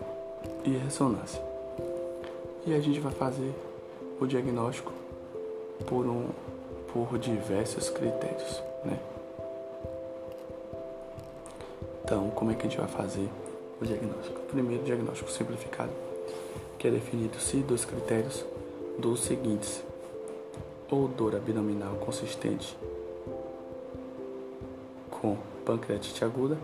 e 0.65 0.71
ressonância. 0.77 1.41
E 2.67 2.75
a 2.75 2.81
gente 2.81 3.01
vai 3.01 3.13
fazer 3.13 3.55
o 4.21 4.27
diagnóstico 4.27 4.93
por 5.87 6.07
um 6.07 6.29
por 6.93 7.19
diversos 7.19 7.91
critérios, 7.91 8.63
né? 8.85 9.01
Então, 12.05 12.31
como 12.31 12.53
é 12.53 12.55
que 12.55 12.61
a 12.61 12.71
gente 12.71 12.79
vai 12.79 12.87
fazer 12.87 13.29
o 13.81 13.85
diagnóstico? 13.85 14.41
Primeiro, 14.43 14.85
diagnóstico 14.85 15.29
simplificado, 15.29 15.91
que 16.79 16.87
é 16.87 16.91
definido-se 16.93 17.57
dos 17.59 17.85
critérios 17.85 18.45
dos 18.97 19.25
seguintes: 19.25 19.83
odor 20.91 21.35
abdominal 21.35 21.95
consistente 21.97 22.77
com 25.11 25.37
pancreatite 25.65 26.25
aguda, 26.25 26.59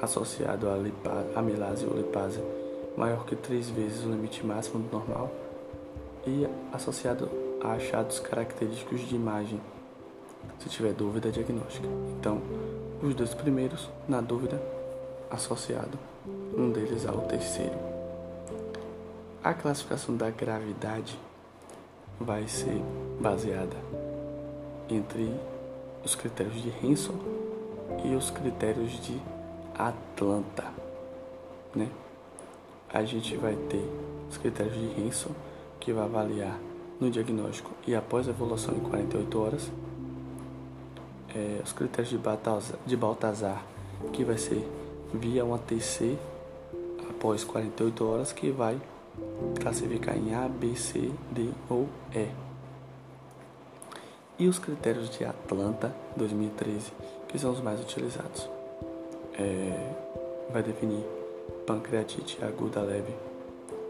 associado 0.00 0.66
a 0.68 1.38
amilase 1.38 1.86
ou 1.86 1.96
lipase 1.96 2.40
maior 2.96 3.24
que 3.24 3.34
três 3.34 3.70
vezes 3.70 4.04
o 4.04 4.10
limite 4.10 4.44
máximo 4.44 4.82
do 4.82 4.92
normal 4.92 5.30
e 6.26 6.46
associado 6.72 7.30
a 7.62 7.72
achados 7.72 8.20
característicos 8.20 9.00
de 9.00 9.16
imagem, 9.16 9.60
se 10.58 10.68
tiver 10.68 10.92
dúvida 10.92 11.30
diagnóstica. 11.30 11.88
Então, 12.18 12.40
os 13.02 13.14
dois 13.14 13.34
primeiros, 13.34 13.88
na 14.08 14.20
dúvida, 14.20 14.60
associado 15.30 15.98
um 16.56 16.70
deles 16.70 17.06
ao 17.06 17.22
terceiro. 17.22 17.76
A 19.42 19.52
classificação 19.52 20.16
da 20.16 20.30
gravidade 20.30 21.18
vai 22.20 22.46
ser 22.46 22.80
baseada 23.20 23.76
entre 24.88 25.32
os 26.04 26.14
critérios 26.14 26.62
de 26.62 26.70
Hanson 26.84 27.14
e 28.04 28.14
os 28.14 28.30
critérios 28.30 28.92
de 29.00 29.20
Atlanta, 29.74 30.64
né? 31.74 31.88
A 32.92 33.02
gente 33.04 33.36
vai 33.36 33.56
ter 33.68 33.84
os 34.30 34.36
critérios 34.36 34.74
de 34.74 35.02
Hanson 35.02 35.30
que 35.80 35.92
vai 35.92 36.04
avaliar 36.04 36.58
no 37.00 37.10
diagnóstico 37.10 37.70
e 37.86 37.94
após 37.94 38.28
a 38.28 38.30
evolução 38.30 38.74
em 38.74 38.80
48 38.80 39.40
horas. 39.40 39.70
É, 41.34 41.60
os 41.64 41.72
critérios 41.72 42.10
de 42.10 42.18
Baltazar, 42.18 42.78
de 42.86 42.96
Baltazar, 42.96 43.64
que 44.12 44.22
vai 44.22 44.38
ser 44.38 44.64
via 45.12 45.44
um 45.44 45.54
ATC 45.54 46.16
após 47.10 47.42
48 47.42 48.06
horas, 48.06 48.32
que 48.32 48.50
vai 48.50 48.80
classificar 49.60 50.16
em 50.16 50.34
A, 50.34 50.48
B, 50.48 50.76
C, 50.76 51.10
D 51.32 51.50
ou 51.68 51.88
E. 52.14 52.43
E 54.38 54.48
os 54.48 54.58
critérios 54.58 55.08
de 55.10 55.24
Atlanta 55.24 55.94
2013, 56.16 56.92
que 57.28 57.38
são 57.38 57.52
os 57.52 57.60
mais 57.60 57.80
utilizados. 57.80 58.48
É, 59.38 59.92
vai 60.50 60.62
definir 60.62 61.04
pancreatite 61.66 62.38
aguda 62.44 62.80
leve 62.82 63.12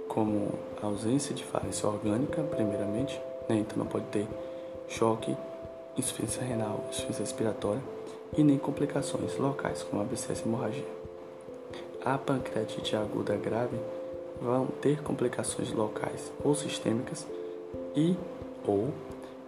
como 0.09 0.53
ausência 0.81 1.35
de 1.35 1.43
falência 1.43 1.89
orgânica, 1.89 2.43
primeiramente, 2.43 3.21
né? 3.49 3.57
então 3.57 3.77
não 3.77 3.87
pode 3.87 4.05
ter 4.07 4.29
choque, 4.89 5.37
insuficiência 5.97 6.43
renal, 6.43 6.85
insuficiência 6.89 7.25
respiratória 7.25 7.83
e 8.37 8.45
nem 8.45 8.59
complicações 8.59 9.37
locais, 9.39 9.83
como 9.83 10.03
abscesso 10.03 10.43
e 10.45 10.49
hemorragia. 10.49 10.87
A 12.05 12.19
pancreatite 12.19 12.95
aguda 12.95 13.37
grave 13.37 13.79
vão 14.41 14.67
ter 14.67 15.03
complicações 15.03 15.73
locais 15.73 16.31
ou 16.45 16.55
sistêmicas 16.55 17.27
e 17.97 18.17
ou 18.67 18.91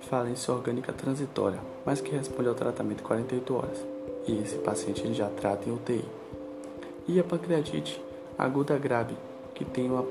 falência 0.09 0.55
orgânica 0.55 0.92
transitória, 0.92 1.59
mas 1.85 2.01
que 2.01 2.14
responde 2.14 2.49
ao 2.49 2.55
tratamento 2.55 3.01
em 3.01 3.07
48 3.07 3.55
horas. 3.55 3.85
E 4.27 4.38
esse 4.40 4.57
paciente 4.59 5.12
já 5.12 5.29
trata 5.29 5.69
em 5.69 5.73
UTI. 5.73 6.05
E 7.09 7.19
a 7.19 7.25
pancreatite 7.25 8.03
aguda 8.38 8.79
grave, 8.79 9.16
que 9.55 9.64
tem 9.64 9.90
uma 9.90 10.05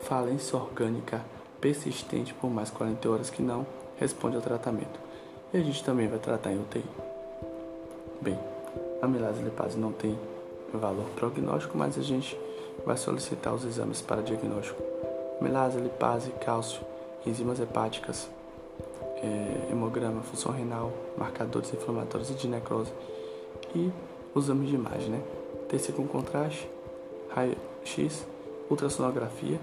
falência 0.00 0.56
orgânica 0.58 1.24
persistente 1.60 2.34
por 2.34 2.50
mais 2.50 2.70
40 2.70 3.08
horas 3.08 3.30
que 3.30 3.42
não 3.42 3.66
responde 3.96 4.36
ao 4.36 4.42
tratamento. 4.42 4.98
E 5.52 5.58
a 5.58 5.60
gente 5.60 5.82
também 5.84 6.08
vai 6.08 6.18
tratar 6.18 6.52
em 6.52 6.60
UTI. 6.60 6.84
Bem, 8.20 8.38
a 9.00 9.06
amilase 9.06 9.42
lipase 9.42 9.78
não 9.78 9.92
tem 9.92 10.18
valor 10.72 11.06
prognóstico, 11.16 11.78
mas 11.78 11.96
a 11.96 12.02
gente 12.02 12.38
vai 12.84 12.96
solicitar 12.96 13.54
os 13.54 13.64
exames 13.64 14.00
para 14.00 14.22
diagnóstico. 14.22 14.82
Amilase, 15.40 15.78
lipase, 15.78 16.30
cálcio, 16.40 16.80
enzimas 17.24 17.60
hepáticas, 17.60 18.28
é, 19.22 19.68
hemograma, 19.70 20.22
função 20.22 20.52
renal, 20.52 20.92
marcadores 21.16 21.72
inflamatórios 21.72 22.30
e 22.30 22.34
de 22.34 22.48
necrose 22.48 22.92
e 23.74 23.90
os 24.34 24.44
exames 24.44 24.68
de 24.68 24.74
imagem, 24.74 25.10
né? 25.10 25.22
TC 25.68 25.92
com 25.92 26.06
contraste, 26.06 26.68
raio-x, 27.30 28.26
ultrassonografia 28.70 29.58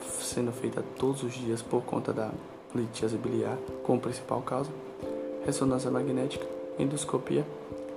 sendo 0.00 0.52
feita 0.52 0.84
todos 0.98 1.22
os 1.22 1.32
dias 1.34 1.62
por 1.62 1.82
conta 1.82 2.12
da 2.12 2.30
litíase 2.74 3.16
biliar 3.16 3.56
como 3.84 4.00
principal 4.00 4.42
causa, 4.42 4.70
ressonância 5.44 5.90
magnética, 5.90 6.46
endoscopia 6.78 7.44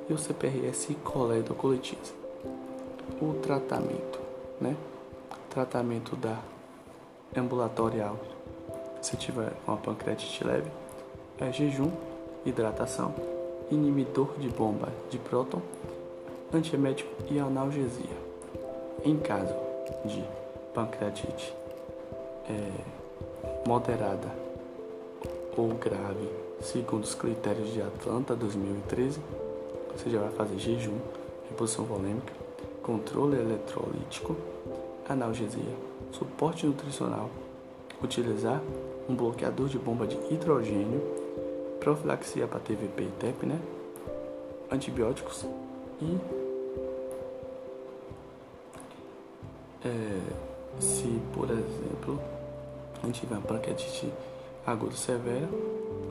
e 0.10 0.14
o 0.14 0.18
CPRS 0.18 0.96
coledocolitise. 1.04 2.14
O 3.22 3.34
tratamento, 3.42 4.20
né? 4.62 4.76
Tratamento 5.50 6.16
da 6.16 6.40
ambulatorial, 7.36 8.18
se 9.02 9.16
tiver 9.18 9.54
uma 9.68 9.78
pancreatite 9.78 10.44
leve, 10.44 10.70
é 11.40 11.52
jejum, 11.52 11.92
hidratação, 12.46 13.14
inibidor 13.72 14.38
de 14.38 14.50
bomba 14.50 14.90
de 15.10 15.18
próton, 15.18 15.62
antiemético 16.54 17.10
e 17.30 17.40
analgesia. 17.40 18.18
Em 19.06 19.18
caso 19.18 19.54
de 20.06 20.24
pancreatite 20.74 21.54
é, 22.50 22.72
moderada 23.68 24.28
ou 25.56 25.70
grave, 25.76 26.30
segundo 26.62 27.04
os 27.04 27.16
critérios 27.16 27.72
de 27.72 27.82
Atlanta 27.82 28.36
2013, 28.36 29.22
você 29.96 30.10
já 30.10 30.20
vai 30.20 30.32
fazer 30.32 30.58
jejum, 30.58 30.98
reposição 31.50 31.86
volêmica, 31.86 32.34
controle 32.84 33.38
eletrolítico, 33.38 34.36
analgesia, 35.08 35.76
suporte 36.12 36.66
nutricional, 36.66 37.30
utilizar 38.02 38.62
um 39.10 39.16
bloqueador 39.16 39.68
de 39.68 39.80
bomba 39.80 40.06
de 40.06 40.16
hidrogênio, 40.32 41.02
profilaxia 41.80 42.48
para 42.48 42.60
TVP 42.60 43.04
e 43.04 43.12
TEP, 43.20 43.46
né? 43.46 43.60
antibióticos 44.72 45.46
e 46.00 46.18
é, 49.84 50.20
se, 50.80 51.20
por 51.34 51.50
exemplo, 51.50 52.22
a 53.02 53.06
gente 53.08 53.22
tiver 53.22 53.36
uma 53.36 53.42
pancreatite 53.42 54.14
aguda 54.66 54.96
severa 54.96 55.50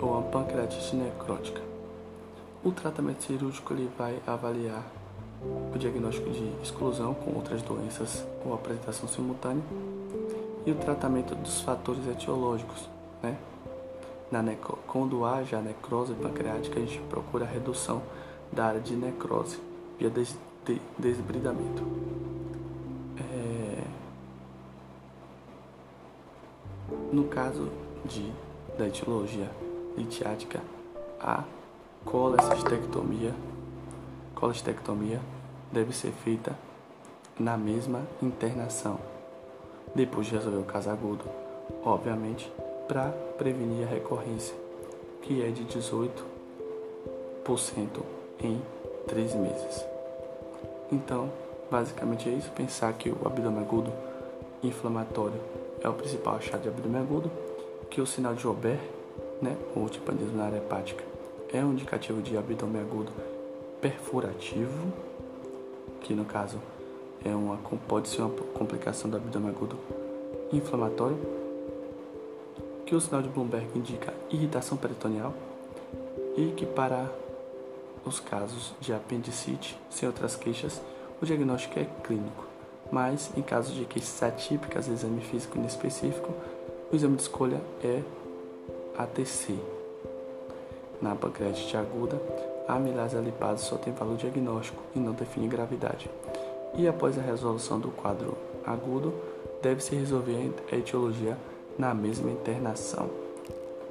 ou 0.01 0.11
uma 0.11 0.23
pancreatite 0.23 0.97
necrótica. 0.97 1.61
O 2.65 2.73
tratamento 2.73 3.23
cirúrgico 3.23 3.73
ele 3.73 3.89
vai 3.97 4.19
avaliar 4.27 4.85
o 5.73 5.79
diagnóstico 5.79 6.29
de 6.31 6.53
exclusão 6.61 7.15
com 7.15 7.33
outras 7.37 7.63
doenças 7.63 8.27
ou 8.45 8.53
apresentação 8.53 9.09
simultânea 9.09 9.63
e 10.67 10.71
o 10.71 10.75
tratamento 10.75 11.35
dos 11.35 11.61
fatores 11.61 12.07
etiológicos. 12.07 12.89
Né? 13.23 13.37
Na 14.31 14.43
necro... 14.43 14.79
Quando 14.87 15.25
haja 15.25 15.61
necrose 15.61 16.15
pancreática, 16.15 16.79
a 16.79 16.83
gente 16.83 17.01
procura 17.09 17.45
a 17.45 17.49
redução 17.49 18.03
da 18.53 18.67
área 18.67 18.81
de 18.81 18.95
necrose 18.95 19.59
via 19.99 20.11
des... 20.11 20.37
de... 20.65 20.81
desbridamento. 20.99 22.09
No 27.11 27.25
caso 27.25 27.71
de, 28.05 28.31
da 28.77 28.87
etiologia 28.87 29.51
litiática, 29.97 30.61
há 31.19 31.43
colestectomia, 32.05 33.35
colestectomia 34.35 35.21
deve 35.73 35.95
ser 35.95 36.13
feita 36.13 36.55
na 37.41 37.57
mesma 37.57 38.03
internação, 38.23 38.99
depois 39.99 40.29
de 40.29 40.35
resolver 40.35 40.59
o 40.59 40.65
caso 40.65 40.89
agudo, 40.91 41.25
obviamente, 41.85 42.51
para 42.87 43.11
prevenir 43.37 43.85
a 43.85 43.91
recorrência, 43.91 44.55
que 45.23 45.43
é 45.43 45.49
de 45.51 45.65
18% 45.65 46.09
em 48.41 48.63
3 49.09 49.35
meses. 49.35 49.85
Então, 50.93 51.29
basicamente 51.69 52.29
é 52.29 52.33
isso, 52.33 52.49
pensar 52.53 52.93
que 52.93 53.11
o 53.11 53.19
abdômen 53.27 53.59
agudo 53.59 53.93
inflamatório 54.63 55.41
é 55.81 55.89
o 55.89 55.95
principal 55.95 56.37
achado 56.37 56.63
de 56.63 56.69
abdômen 56.69 57.01
agudo, 57.01 57.29
que 57.91 58.01
o 58.01 58.07
sinal 58.07 58.35
de 58.35 58.43
Joubert, 58.43 58.81
né, 59.43 59.57
ou 59.75 59.89
tipanismo 59.89 60.37
na 60.37 60.45
área 60.45 60.59
hepática, 60.59 61.03
é 61.53 61.59
um 61.65 61.73
indicativo 61.73 62.23
de 62.23 62.39
abdômen 62.39 62.83
agudo 62.83 63.11
perfurativo, 63.81 64.93
que 66.03 66.15
no 66.15 66.25
caso 66.25 66.61
é 67.29 67.35
uma, 67.35 67.57
pode 67.87 68.09
ser 68.09 68.23
uma 68.23 68.31
complicação 68.31 69.11
do 69.11 69.17
abdômen 69.17 69.51
agudo 69.51 69.77
inflamatório, 70.53 71.19
que 72.87 72.95
o 72.95 73.01
sinal 73.01 73.21
de 73.21 73.29
Bloomberg 73.29 73.67
indica 73.75 74.15
irritação 74.31 74.79
peritoneal 74.79 75.35
e 76.37 76.53
que 76.57 76.65
para 76.65 77.11
os 78.05 78.19
casos 78.19 78.73
de 78.81 78.93
apendicite, 78.93 79.79
sem 79.91 80.09
outras 80.09 80.37
queixas, 80.37 80.81
o 81.21 81.27
diagnóstico 81.27 81.79
é 81.79 81.87
clínico, 82.03 82.47
mas 82.91 83.31
em 83.37 83.43
casos 83.43 83.75
de 83.75 83.85
queixas 83.85 84.23
atípicas, 84.23 84.89
exame 84.89 85.21
físico 85.21 85.59
inespecífico, 85.59 86.33
o 86.91 86.97
exame 86.97 87.17
de 87.17 87.23
escolha 87.23 87.61
é 87.85 88.03
ATC. 88.97 89.59
Na 91.03 91.15
pancreatite 91.15 91.77
aguda, 91.77 92.21
a 92.67 92.75
amilase 92.75 93.17
alipase 93.17 93.65
só 93.65 93.77
tem 93.77 93.93
valor 93.93 94.17
diagnóstico 94.17 94.83
e 94.95 94.99
não 94.99 95.13
define 95.13 95.47
gravidade. 95.47 96.11
E 96.77 96.87
após 96.87 97.19
a 97.19 97.23
resolução 97.23 97.79
do 97.79 97.91
quadro 97.91 98.37
agudo, 98.65 99.13
deve-se 99.63 99.95
resolver 99.95 100.53
a 100.71 100.77
etiologia 100.77 101.37
na 101.79 101.95
mesma 101.95 102.31
internação, 102.31 103.09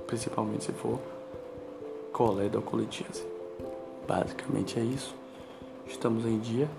principalmente 0.05 0.65
se 0.65 0.71
for 0.71 0.99
coledocolitíase. 2.11 3.25
Basicamente 4.07 4.79
é 4.79 4.83
isso. 4.83 5.15
Estamos 5.87 6.25
em 6.25 6.39
dia, 6.39 6.69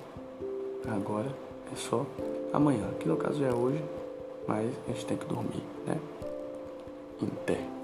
agora 0.87 1.28
é 1.72 1.76
só 1.76 2.04
amanhã, 2.52 2.88
que 2.98 3.08
no 3.08 3.16
caso 3.16 3.44
é 3.44 3.52
hoje, 3.52 3.82
mas 4.46 4.70
a 4.87 4.92
gente 4.92 5.06
tem 5.06 5.16
que 5.16 5.26
dormir, 5.26 5.62
né? 5.87 5.98
Pé. 7.44 7.78